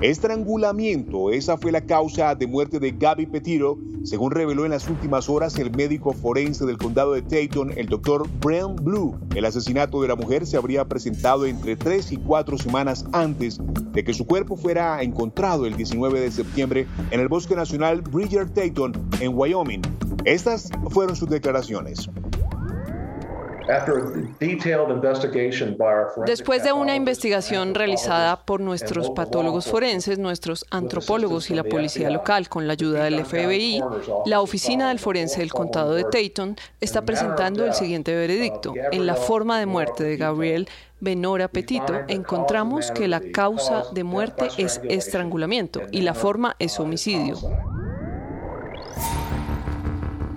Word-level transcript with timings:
Estrangulamiento, 0.00 1.30
esa 1.30 1.58
fue 1.58 1.72
la 1.72 1.82
causa 1.82 2.34
de 2.34 2.46
muerte 2.46 2.80
de 2.80 2.92
Gaby 2.92 3.26
Petiro, 3.26 3.76
según 4.02 4.30
reveló 4.30 4.64
en 4.64 4.70
las 4.70 4.88
últimas 4.88 5.28
horas 5.28 5.58
el 5.58 5.70
médico 5.70 6.14
forense 6.14 6.64
del 6.64 6.78
condado 6.78 7.12
de 7.12 7.20
Dayton, 7.20 7.72
el 7.76 7.86
doctor 7.86 8.26
Brent 8.40 8.80
Blue. 8.80 9.18
El 9.34 9.44
asesinato 9.44 10.00
de 10.00 10.08
la 10.08 10.16
mujer 10.16 10.46
se 10.46 10.56
habría 10.56 10.86
presentado 10.86 11.44
entre 11.44 11.76
tres 11.76 12.12
y 12.12 12.16
cuatro 12.16 12.56
semanas 12.56 13.04
antes 13.12 13.60
de 13.92 14.02
que 14.02 14.14
su 14.14 14.26
cuerpo 14.26 14.56
fuera 14.56 15.02
encontrado 15.02 15.66
el 15.66 15.76
19 15.76 16.18
de 16.18 16.30
septiembre 16.30 16.86
en 17.10 17.20
el 17.20 17.28
Bosque 17.28 17.54
Nacional 17.54 18.00
Bridger 18.00 18.50
Dayton, 18.50 18.92
en 19.20 19.36
Wyoming. 19.36 19.82
Estas 20.24 20.70
fueron 20.88 21.14
sus 21.14 21.28
declaraciones. 21.28 22.08
Después 26.26 26.64
de 26.64 26.72
una 26.72 26.94
investigación 26.94 27.74
realizada 27.74 28.44
por 28.44 28.60
nuestros 28.60 29.10
patólogos 29.10 29.66
forenses, 29.66 30.18
nuestros 30.18 30.66
antropólogos 30.70 31.50
y 31.50 31.54
la 31.54 31.64
policía 31.64 32.10
local 32.10 32.48
con 32.48 32.66
la 32.66 32.72
ayuda 32.72 33.04
del 33.04 33.24
FBI, 33.24 33.80
la 34.26 34.40
oficina 34.40 34.88
del 34.88 34.98
forense 34.98 35.40
del 35.40 35.52
condado 35.52 35.94
de 35.94 36.04
Dayton 36.10 36.56
está 36.80 37.02
presentando 37.02 37.64
el 37.64 37.74
siguiente 37.74 38.14
veredicto. 38.14 38.74
En 38.92 39.06
la 39.06 39.14
forma 39.14 39.58
de 39.58 39.66
muerte 39.66 40.04
de 40.04 40.16
Gabriel 40.16 40.68
Benora 41.00 41.48
Petito, 41.48 41.94
encontramos 42.08 42.90
que 42.90 43.08
la 43.08 43.20
causa 43.32 43.84
de 43.92 44.04
muerte 44.04 44.48
es 44.58 44.80
estrangulamiento 44.84 45.80
y 45.90 46.02
la 46.02 46.14
forma 46.14 46.56
es 46.58 46.78
homicidio. 46.78 47.38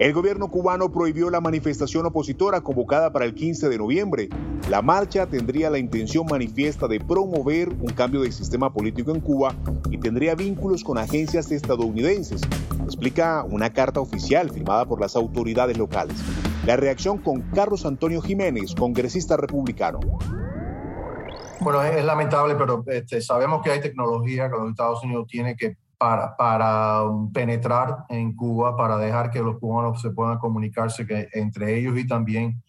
El 0.04 0.12
gobierno 0.12 0.50
cubano 0.52 0.92
prohibió 0.92 1.30
la 1.30 1.40
manifestación 1.40 2.06
opositora 2.06 2.60
convocada 2.60 3.14
para 3.14 3.24
el 3.24 3.34
15 3.34 3.70
de 3.70 3.78
noviembre. 3.78 4.28
La 4.70 4.82
marcha 4.82 5.28
tendría 5.28 5.70
la 5.70 5.78
intención 5.78 6.26
manifiesta 6.30 6.90
de 6.90 7.00
promover 7.00 7.70
un 7.70 7.88
cambio 7.96 8.20
de 8.20 8.34
sistema 8.34 8.74
político 8.74 9.12
en 9.12 9.22
Cuba 9.22 9.56
y 9.90 9.98
tendría 9.98 10.36
vínculos 10.36 10.84
con 10.84 10.98
agencias 10.98 11.54
estadounidenses, 11.54 12.42
explica 12.84 13.46
una 13.50 13.72
carta 13.72 14.02
oficial 14.02 14.52
firmada 14.52 14.86
por 14.86 15.00
las 15.00 15.16
autoridades 15.16 15.78
locales. 15.78 16.18
La 16.66 16.76
reacción 16.76 17.18
con 17.18 17.40
Carlos 17.54 17.86
Antonio 17.86 18.22
Jiménez, 18.22 18.76
congresista 18.76 19.38
republicano. 19.38 20.02
Bueno, 21.62 21.82
es 21.82 22.04
lamentable, 22.04 22.56
pero 22.56 22.84
este, 22.88 23.22
sabemos 23.22 23.62
que 23.64 23.72
hay 23.72 23.80
tecnología 23.80 24.50
que 24.52 24.58
los 24.58 24.70
Estados 24.70 25.02
Unidos 25.02 25.28
tienen 25.30 25.56
que 25.56 25.78
para, 26.38 27.04
um, 27.04 27.32
penetrar 27.32 28.06
en 28.10 28.36
Cuba, 28.36 28.76
para 28.76 28.98
dejar 28.98 29.32
que 29.32 29.40
los 29.40 29.58
cubanos 29.58 30.02
se 30.02 30.12
puedan 30.12 30.38
comunicarse 30.38 31.06
entre 31.34 31.78
ellos 31.78 31.98
y 31.98 32.06
también 32.06 32.62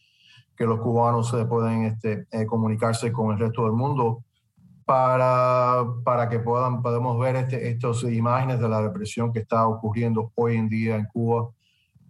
que 0.57 0.65
los 0.65 0.81
cubanos 0.81 1.31
se 1.31 1.45
puedan 1.47 1.83
este, 1.83 2.27
eh, 2.31 2.47
comunicarse 2.47 3.11
con 3.11 3.33
el 3.33 3.39
resto 3.41 3.65
del 3.65 3.73
mundo, 3.73 4.23
para, 4.85 5.85
para 6.05 6.29
que 6.29 6.39
puedan, 6.39 6.81
podemos 6.83 7.19
ver 7.19 7.37
este, 7.37 7.71
estas 7.71 8.05
imágenes 8.05 8.61
de 8.61 8.69
la 8.69 8.83
represión 8.83 9.33
que 9.33 9.41
está 9.41 9.67
ocurriendo 9.67 10.31
hoy 10.37 10.57
en 10.57 10.69
día 10.69 10.95
en 10.95 11.07
Cuba, 11.07 11.51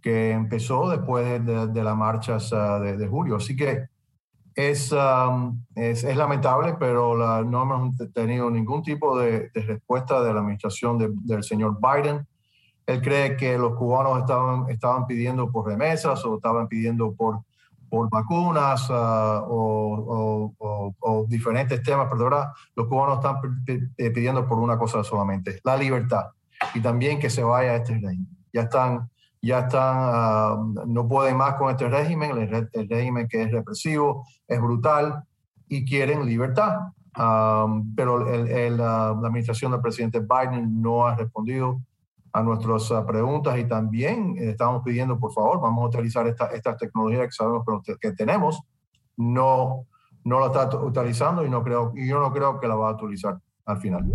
que 0.01 0.31
empezó 0.31 0.89
después 0.89 1.43
de, 1.43 1.83
las 1.83 1.97
marchas 1.97 2.51
de, 2.51 2.97
de 2.97 3.07
julio. 3.07 3.37
Así 3.37 3.55
que 3.55 3.87
Um, 4.57 5.65
es, 5.75 6.05
es, 6.05 6.15
lamentable, 6.15 6.75
pero 6.79 7.17
la, 7.17 7.43
no 7.43 7.63
hemos 7.63 8.13
tenido 8.13 8.49
ningún 8.49 8.83
tipo 8.83 9.19
de, 9.19 9.51
respuesta 9.53 10.23
de 10.23 10.33
la 10.33 10.39
administración 10.39 10.97
del 11.25 11.43
señor 11.43 11.77
Biden. 11.81 12.25
Él 12.87 13.01
cree 13.01 13.35
que 13.35 13.57
los 13.57 13.75
cubanos 13.75 14.19
estaban, 14.19 14.69
estaban 14.69 15.07
pidiendo 15.07 15.51
por 15.51 15.67
remesas 15.67 16.23
o 16.23 16.35
estaban 16.35 16.69
pidiendo 16.69 17.13
por, 17.13 17.41
por 17.89 18.09
vacunas 18.09 18.89
uh, 18.89 19.43
o, 19.45 20.53
o, 20.99 21.25
diferentes 21.27 21.83
temas, 21.83 22.07
pero 22.09 22.23
ahora 22.23 22.53
los 22.77 22.87
cubanos 22.87 23.17
están 23.17 23.65
pidiendo 23.97 24.47
por 24.47 24.59
una 24.59 24.77
cosa 24.77 25.03
solamente, 25.03 25.59
la 25.65 25.75
libertad 25.75 26.27
y 26.73 26.79
también 26.79 27.19
que 27.19 27.29
se 27.29 27.43
vaya 27.43 27.71
a 27.71 27.75
este 27.75 27.93
régimen. 27.93 28.27
Ya 28.53 28.61
están 28.61 29.09
ya 29.45 29.59
están, 29.59 29.81
ah, 29.83 30.57
no 30.87 31.07
pueden 31.07 31.37
más 31.37 31.53
con 31.55 31.69
este 31.69 31.87
régimen, 31.87 32.31
el, 32.31 32.89
régimen 32.89 33.27
que 33.27 33.43
es 33.43 33.51
represivo, 33.51 34.25
es 34.47 34.59
brutal 34.59 35.23
y 35.67 35.85
quieren 35.85 36.25
libertad. 36.25 36.79
Ah, 37.13 37.67
pero 37.95 38.27
el, 38.27 38.77
la 38.77 39.09
administración 39.09 39.71
del 39.71 39.81
presidente 39.81 40.19
Biden 40.19 40.81
no 40.81 41.05
ha 41.05 41.15
respondido 41.15 41.79
a 42.33 42.41
nuestras 42.41 42.91
ah, 42.91 43.05
preguntas 43.05 43.57
y 43.59 43.65
también 43.65 44.35
estamos 44.39 44.81
pidiendo, 44.83 45.19
por 45.19 45.31
favor, 45.31 45.61
vamos 45.61 45.83
a 45.83 45.87
utilizar 45.89 46.27
esta, 46.27 46.47
esta 46.47 46.75
tecnología 46.75 47.25
que 47.25 47.31
sabemos 47.31 47.63
que 48.01 48.11
tenemos, 48.13 48.61
no, 49.15 49.85
no 50.23 50.39
la 50.39 50.47
está 50.47 50.75
utilizando 50.77 51.45
y, 51.45 51.49
no 51.49 51.63
creo, 51.63 51.93
y 51.95 52.07
yo 52.07 52.19
no 52.19 52.33
creo 52.33 52.59
que 52.59 52.67
la 52.67 52.75
va 52.75 52.89
a 52.89 52.93
utilizar 52.93 53.39
al 53.65 53.77
final. 53.77 54.11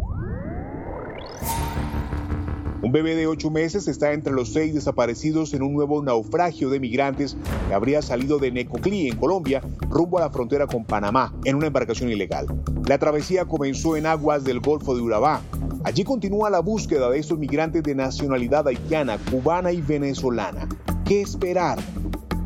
Un 2.83 2.93
bebé 2.93 3.15
de 3.15 3.27
ocho 3.27 3.51
meses 3.51 3.89
está 3.89 4.15
entre 4.15 4.33
los 4.33 4.55
seis 4.55 4.73
desaparecidos 4.73 5.53
en 5.53 5.63
un 5.63 5.75
nuevo 5.75 6.03
naufragio 6.03 6.71
de 6.71 6.81
migrantes 6.81 7.37
que 7.69 7.75
habría 7.75 8.01
salido 8.01 8.39
de 8.39 8.51
Necoclí, 8.51 9.09
en 9.09 9.17
Colombia, 9.17 9.61
rumbo 9.91 10.17
a 10.17 10.23
la 10.23 10.31
frontera 10.31 10.67
con 10.67 10.87
Panamá, 10.87 11.35
en 11.45 11.57
una 11.57 11.67
embarcación 11.67 12.11
ilegal. 12.11 12.47
La 12.87 12.97
travesía 12.97 13.45
comenzó 13.45 13.97
en 13.97 14.07
aguas 14.07 14.45
del 14.45 14.61
Golfo 14.61 14.95
de 14.95 15.03
Urabá. 15.03 15.43
Allí 15.85 16.05
continúa 16.05 16.49
la 16.49 16.61
búsqueda 16.61 17.11
de 17.11 17.19
estos 17.19 17.39
migrantes 17.39 17.83
de 17.83 17.95
nacionalidad 17.95 18.67
haitiana, 18.67 19.19
cubana 19.31 19.73
y 19.73 19.83
venezolana. 19.83 20.67
¿Qué 21.05 21.21
esperar? 21.21 21.79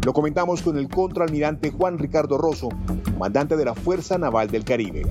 Lo 0.05 0.13
comentamos 0.13 0.63
con 0.63 0.77
el 0.77 0.89
contraalmirante 0.89 1.71
Juan 1.71 1.97
Ricardo 1.97 2.39
Rosso, 2.39 2.71
comandante 3.13 3.57
de 3.57 3.67
la 3.67 3.75
Fuerza 3.75 4.19
Naval 4.19 4.51
del 4.51 4.65
Caribe. 4.65 5.07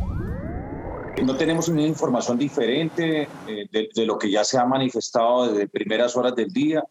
No 1.22 1.38
tenemos 1.38 1.68
una 1.68 1.84
información 1.84 2.38
diferente 2.38 3.30
eh, 3.48 3.90
de, 3.96 4.06
lo 4.06 4.18
que 4.18 4.32
ya 4.32 4.44
se 4.44 4.58
ha 4.58 4.66
manifestado 4.66 5.48
desde 5.48 5.68
primeras 5.68 6.18
horas 6.18 6.36
del 6.36 6.52
día 6.52 6.84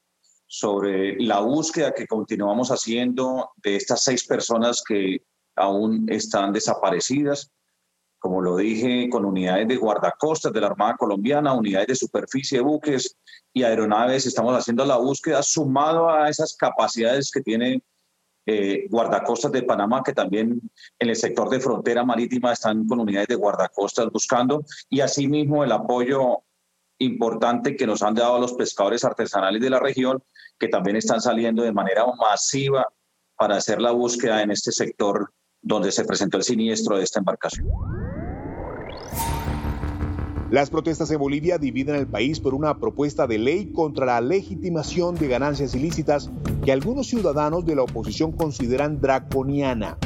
sobre 0.47 1.17
la 1.20 1.41
búsqueda 1.41 1.93
que 1.93 2.06
continuamos 2.06 2.70
haciendo 2.70 3.50
de 3.56 3.76
estas 3.76 4.05
seis 4.05 4.25
personas 4.25 4.82
que 4.87 5.23
aún 5.56 6.06
están 6.08 6.52
desaparecidas. 6.52 7.50
Como 8.19 8.41
lo 8.41 8.56
dije, 8.56 9.08
con 9.11 9.25
unidades 9.25 9.67
de 9.67 9.76
guardacostas 9.76 10.52
de 10.52 10.61
la 10.61 10.69
Armada 10.69 10.97
Colombiana, 10.97 11.55
unidades 11.55 11.88
de 11.88 11.97
superficie 11.97 12.61
buques 12.61 13.17
y 13.52 13.64
aeronaves, 13.64 14.25
estamos 14.26 14.56
haciendo 14.56 14.85
la 14.85 14.99
búsqueda 14.99 15.43
sumado 15.43 16.08
a 16.08 16.29
esas 16.29 16.55
capacidades 16.56 17.31
que 17.31 17.41
tiene 17.41 17.82
eh, 18.47 18.87
guardacostas 18.91 19.53
de 19.53 19.62
Panamá, 19.62 20.03
que 20.05 20.12
también 20.12 20.61
en 20.99 21.09
el 21.09 21.17
sector 21.17 21.49
de 21.49 21.61
frontera 21.61 22.05
marítima 22.05 22.53
están 22.53 22.87
con 22.87 23.00
unidades 23.00 23.29
de 23.29 23.37
guardacostas 23.37 24.11
buscando, 24.11 24.65
y 24.89 25.00
asimismo 25.00 25.65
el 25.65 25.73
apoyo 25.73 26.43
importante 26.99 27.77
que 27.77 27.87
nos 27.87 28.03
han 28.03 28.15
dado 28.15 28.39
los 28.39 28.55
pescadores 28.55 29.05
artesanales 29.05 29.61
de 29.61 29.71
la 29.71 29.81
región, 29.81 30.23
que 30.59 30.69
también 30.69 30.97
están 30.97 31.21
saliendo 31.21 31.62
de 31.62 31.73
manera 31.73 32.05
masiva 32.19 32.87
para 33.37 33.56
hacer 33.56 33.81
la 33.81 33.91
búsqueda 33.91 34.43
en 34.43 34.50
este 34.50 34.73
sector 34.73 35.33
donde 35.61 35.93
se 35.93 36.05
presentó 36.05 36.37
el 36.37 36.43
siniestro 36.43 36.97
de 36.97 37.05
esta 37.05 37.19
embarcación. 37.19 37.67
Las 40.52 40.69
protestas 40.69 41.10
en 41.10 41.19
Bolivia 41.19 41.56
dividen 41.56 41.94
el 41.94 42.06
país 42.06 42.38
por 42.38 42.52
una 42.52 42.76
propuesta 42.76 43.26
de 43.26 43.38
ley 43.38 43.72
contra 43.72 44.04
la 44.04 44.20
legitimación 44.20 45.14
de 45.14 45.26
ganancias 45.26 45.75
ilícitas 45.75 46.31
que 46.62 46.72
algunos 46.72 47.06
ciudadanos 47.06 47.64
de 47.64 47.75
la 47.75 47.84
oposición 47.84 48.32
consideran 48.32 49.00
draconiana. 49.00 49.96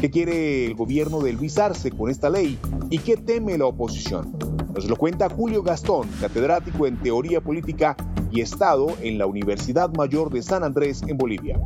¿Qué 0.00 0.10
quiere 0.10 0.64
el 0.64 0.76
gobierno 0.76 1.20
de 1.20 1.34
Luis 1.34 1.56
con 1.94 2.08
esta 2.08 2.30
ley 2.30 2.58
y 2.88 3.00
qué 3.00 3.18
teme 3.18 3.58
la 3.58 3.66
oposición? 3.66 4.34
Nos 4.74 4.86
lo 4.86 4.96
cuenta 4.96 5.28
Julio 5.28 5.62
Gastón, 5.62 6.08
catedrático 6.22 6.86
en 6.86 6.96
Teoría 6.96 7.42
Política 7.42 7.94
y 8.30 8.40
Estado 8.40 8.86
en 9.02 9.18
la 9.18 9.26
Universidad 9.26 9.92
Mayor 9.94 10.32
de 10.32 10.40
San 10.40 10.64
Andrés 10.64 11.02
en 11.06 11.18
Bolivia 11.18 11.60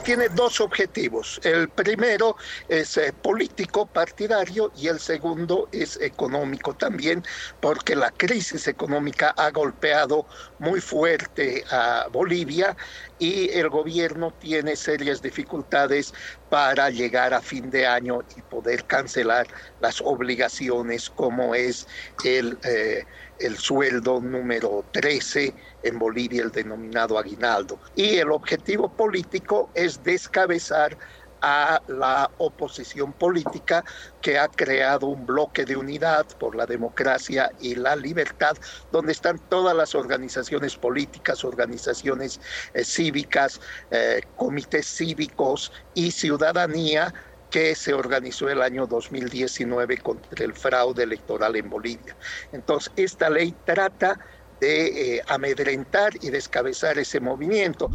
tiene 0.00 0.28
dos 0.30 0.60
objetivos. 0.60 1.40
El 1.42 1.70
primero 1.70 2.36
es 2.68 2.96
eh, 2.96 3.12
político 3.12 3.90
partidario 3.90 4.70
y 4.74 4.88
el 4.88 5.00
segundo 5.00 5.68
es 5.72 5.96
económico 6.00 6.74
también, 6.74 7.22
porque 7.60 7.96
la 7.96 8.10
crisis 8.12 8.66
económica 8.68 9.34
ha 9.36 9.50
golpeado 9.50 10.26
muy 10.58 10.80
fuerte 10.80 11.64
a 11.70 12.06
Bolivia 12.10 12.76
y 13.18 13.50
el 13.50 13.68
gobierno 13.68 14.32
tiene 14.38 14.76
serias 14.76 15.20
dificultades 15.22 16.12
para 16.50 16.90
llegar 16.90 17.32
a 17.32 17.40
fin 17.40 17.70
de 17.70 17.86
año 17.86 18.20
y 18.36 18.42
poder 18.42 18.84
cancelar 18.84 19.46
las 19.78 20.00
obligaciones 20.00 21.08
como 21.08 21.54
es 21.54 21.86
el, 22.24 22.58
eh, 22.64 23.04
el 23.38 23.56
sueldo 23.56 24.20
número 24.20 24.84
13 24.90 25.54
en 25.84 25.98
Bolivia, 25.98 26.42
el 26.42 26.50
denominado 26.50 27.16
aguinaldo. 27.18 27.78
Y 27.94 28.16
el 28.16 28.32
objetivo 28.32 28.94
político 28.94 29.70
es 29.74 30.02
descabezar 30.02 30.98
a 31.40 31.82
la 31.86 32.30
oposición 32.38 33.12
política 33.12 33.84
que 34.20 34.38
ha 34.38 34.48
creado 34.48 35.06
un 35.06 35.26
bloque 35.26 35.64
de 35.64 35.76
unidad 35.76 36.26
por 36.38 36.54
la 36.54 36.66
democracia 36.66 37.50
y 37.58 37.74
la 37.74 37.96
libertad, 37.96 38.56
donde 38.90 39.12
están 39.12 39.38
todas 39.48 39.76
las 39.76 39.94
organizaciones 39.94 40.76
políticas, 40.76 41.44
organizaciones 41.44 42.40
eh, 42.74 42.84
cívicas, 42.84 43.60
eh, 43.90 44.22
comités 44.36 44.86
cívicos 44.86 45.72
y 45.94 46.10
ciudadanía 46.12 47.12
que 47.50 47.74
se 47.74 47.92
organizó 47.92 48.48
el 48.48 48.62
año 48.62 48.86
2019 48.86 49.98
contra 49.98 50.44
el 50.44 50.54
fraude 50.54 51.02
electoral 51.02 51.56
en 51.56 51.68
Bolivia. 51.68 52.16
Entonces, 52.52 52.92
esta 52.96 53.28
ley 53.28 53.52
trata 53.64 54.18
de 54.60 55.16
eh, 55.16 55.22
amedrentar 55.26 56.12
y 56.20 56.30
descabezar 56.30 56.98
ese 56.98 57.18
movimiento. 57.20 57.90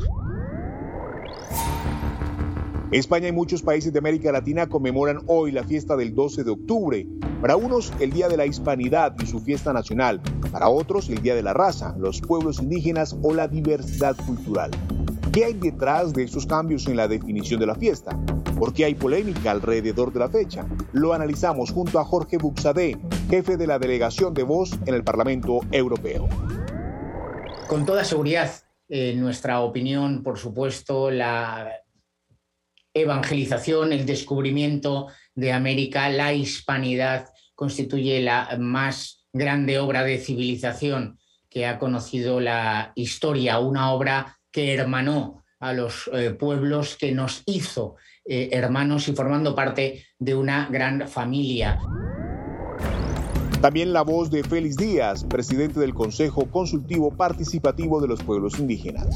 España 2.92 3.28
y 3.28 3.32
muchos 3.32 3.64
países 3.64 3.92
de 3.92 4.00
América 4.00 4.32
Latina 4.32 4.68
conmemoran 4.68 5.22
hoy 5.26 5.52
la 5.52 5.64
fiesta 5.64 5.96
del 5.96 6.14
12 6.14 6.44
de 6.44 6.52
octubre. 6.52 7.08
Para 7.42 7.56
unos, 7.56 7.92
el 8.00 8.12
Día 8.12 8.28
de 8.30 8.38
la 8.38 8.46
Hispanidad 8.46 9.16
y 9.20 9.26
su 9.26 9.40
fiesta 9.40 9.74
nacional. 9.74 10.22
Para 10.52 10.70
otros, 10.70 11.10
el 11.10 11.22
Día 11.22 11.34
de 11.34 11.42
la 11.42 11.54
Raza, 11.54 11.96
los 11.98 12.22
pueblos 12.22 12.60
indígenas 12.60 13.18
o 13.24 13.34
la 13.34 13.48
diversidad 13.48 14.16
cultural. 14.28 14.70
¿Qué 15.34 15.46
hay 15.46 15.54
detrás 15.54 16.14
de 16.14 16.24
esos 16.24 16.46
cambios 16.46 16.88
en 16.88 16.96
la 16.98 17.08
definición 17.08 17.60
de 17.60 17.66
la 17.66 17.76
fiesta? 17.76 18.18
¿Por 18.58 18.72
qué 18.72 18.86
hay 18.86 18.94
polémica 18.94 19.50
alrededor 19.50 20.14
de 20.14 20.20
la 20.20 20.30
fecha? 20.30 20.66
Lo 20.94 21.14
analizamos 21.14 21.72
junto 21.72 22.00
a 22.00 22.06
Jorge 22.06 22.38
Buxadé, 22.38 22.98
jefe 23.30 23.58
de 23.58 23.68
la 23.68 23.80
delegación 23.80 24.34
de 24.36 24.44
Voz 24.44 24.72
en 24.86 24.94
el 24.94 25.04
Parlamento 25.04 25.62
Europeo. 25.72 26.30
Con 27.68 27.84
toda 27.86 28.04
seguridad, 28.04 28.52
en 28.88 29.20
nuestra 29.20 29.62
opinión, 29.62 30.22
por 30.22 30.38
supuesto, 30.38 31.10
la 31.10 31.82
evangelización, 32.96 33.94
el 33.94 34.06
descubrimiento 34.06 35.08
de 35.36 35.52
América, 35.52 36.10
la 36.10 36.34
hispanidad, 36.34 37.28
constituye 37.54 38.22
la 38.22 38.58
más 38.58 39.28
grande 39.32 39.78
obra 39.78 40.04
de 40.04 40.18
civilización 40.18 41.20
que 41.50 41.68
ha 41.68 41.78
conocido 41.78 42.40
la 42.40 42.94
historia, 42.96 43.60
una 43.60 43.92
obra 43.92 44.40
que 44.52 44.74
hermanó 44.74 45.44
a 45.60 45.74
los 45.74 46.10
eh, 46.14 46.32
pueblos, 46.32 46.98
que 46.98 47.12
nos 47.12 47.44
hizo 47.46 47.96
eh, 48.26 48.50
hermanos 48.52 49.08
y 49.08 49.14
formando 49.14 49.54
parte 49.56 50.06
de 50.18 50.36
una 50.36 50.68
gran 50.72 51.08
familia. 51.08 51.80
También 53.62 53.94
la 53.94 54.04
voz 54.04 54.30
de 54.30 54.44
Félix 54.44 54.76
Díaz, 54.78 55.24
presidente 55.24 55.80
del 55.80 55.94
Consejo 55.94 56.46
Consultivo 56.50 57.12
Participativo 57.12 58.00
de 58.00 58.08
los 58.08 58.22
Pueblos 58.22 58.60
Indígenas. 58.60 59.08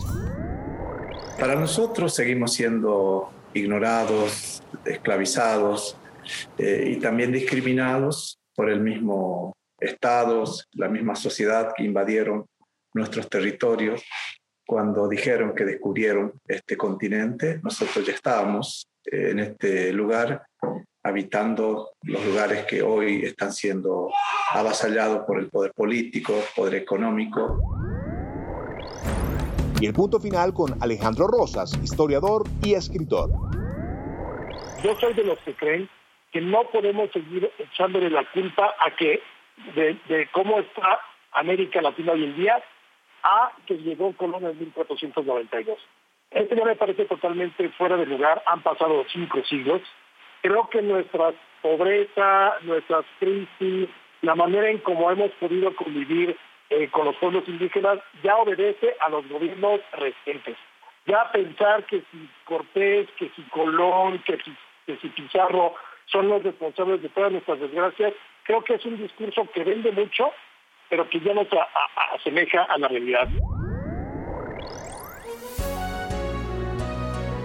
Para 1.39 1.55
nosotros 1.55 2.13
seguimos 2.13 2.53
siendo 2.53 3.29
ignorados, 3.53 4.63
esclavizados 4.85 5.97
eh, 6.57 6.93
y 6.95 6.95
también 6.97 7.31
discriminados 7.31 8.39
por 8.55 8.69
el 8.69 8.81
mismo 8.81 9.55
Estado, 9.79 10.43
la 10.73 10.89
misma 10.89 11.15
sociedad 11.15 11.71
que 11.75 11.83
invadieron 11.83 12.45
nuestros 12.93 13.29
territorios. 13.29 14.03
Cuando 14.67 15.07
dijeron 15.07 15.55
que 15.55 15.65
descubrieron 15.65 16.33
este 16.47 16.75
continente, 16.75 17.59
nosotros 17.63 18.05
ya 18.05 18.13
estábamos 18.13 18.87
eh, 19.05 19.29
en 19.31 19.39
este 19.39 19.93
lugar, 19.93 20.43
habitando 21.03 21.93
los 22.03 22.25
lugares 22.25 22.65
que 22.65 22.81
hoy 22.81 23.23
están 23.23 23.53
siendo 23.53 24.09
avasallados 24.51 25.25
por 25.25 25.39
el 25.39 25.49
poder 25.49 25.71
político, 25.73 26.33
poder 26.55 26.75
económico 26.75 27.57
y 29.79 29.85
el 29.85 29.93
punto 29.93 30.19
final 30.19 30.53
con 30.53 30.81
Alejandro 30.81 31.27
Rosas, 31.27 31.73
historiador 31.81 32.43
y 32.63 32.73
escritor. 32.73 33.29
Yo 34.83 34.95
soy 34.99 35.13
de 35.13 35.23
los 35.23 35.39
que 35.39 35.53
creen 35.53 35.89
que 36.31 36.41
no 36.41 36.63
podemos 36.65 37.09
seguir 37.11 37.49
echándole 37.57 38.09
la 38.09 38.29
culpa 38.31 38.75
a 38.79 38.95
que 38.95 39.21
de, 39.75 40.27
cómo 40.31 40.59
está 40.59 40.99
América 41.31 41.81
Latina 41.81 42.13
hoy 42.13 42.25
en 42.25 42.35
día 42.35 42.61
a 43.23 43.51
que 43.65 43.77
llegó 43.77 44.13
Colón 44.13 44.45
en 44.45 44.59
1492. 44.59 45.77
Esto 46.31 46.55
ya 46.55 46.65
me 46.65 46.75
parece 46.75 47.05
totalmente 47.05 47.69
fuera 47.69 47.97
de 47.97 48.05
lugar. 48.05 48.43
Han 48.47 48.61
pasado 48.61 49.03
cinco 49.11 49.41
siglos. 49.49 49.81
Creo 50.41 50.69
que 50.69 50.81
nuestra 50.81 51.33
pobreza, 51.61 52.53
nuestras 52.61 53.05
crisis, 53.19 53.89
la 54.21 54.35
manera 54.35 54.69
en 54.69 54.77
cómo 54.79 55.09
hemos 55.11 55.31
podido 55.31 55.75
convivir 55.75 56.37
eh, 56.69 56.87
con 56.89 57.05
los 57.05 57.15
pueblos 57.17 57.47
indígenas 57.47 57.99
ya 58.23 58.35
obedece 58.37 58.95
a 58.99 59.09
los 59.09 59.27
gobiernos 59.27 59.81
recientes. 59.93 60.57
Ya 61.05 61.31
pensar 61.31 61.83
que 61.85 62.03
si 62.11 62.29
Cortés, 62.45 63.07
que 63.17 63.29
si 63.35 63.41
Colón, 63.43 64.19
que 64.19 64.37
si, 64.37 64.55
que 64.85 64.97
si 64.97 65.09
Pizarro 65.09 65.73
son 66.05 66.27
los 66.27 66.43
responsables 66.43 67.01
de 67.01 67.09
todas 67.09 67.31
nuestras 67.31 67.59
desgracias, 67.59 68.13
creo 68.43 68.63
que 68.63 68.75
es 68.75 68.85
un 68.85 68.97
discurso 68.97 69.47
que 69.53 69.63
vende 69.63 69.91
mucho, 69.91 70.31
pero 70.89 71.09
que 71.09 71.19
ya 71.19 71.33
no 71.33 71.45
se 71.45 71.57
asemeja 72.15 72.63
a 72.63 72.77
la 72.77 72.87
realidad. 72.87 73.27